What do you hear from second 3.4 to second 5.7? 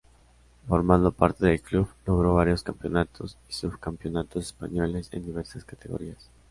y subcampeonatos españoles en diversas